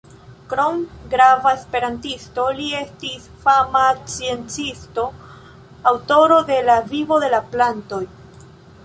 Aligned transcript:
Krom 0.51 0.77
grava 1.09 1.51
esperantisto, 1.57 2.45
li 2.59 2.69
estis 2.77 3.27
fama 3.43 3.83
sciencisto, 4.15 5.05
aŭtoro 5.93 6.41
de 6.49 6.57
"La 6.71 6.79
Vivo 6.95 7.21
de 7.27 7.31
la 7.35 7.43
Plantoj". 7.53 8.01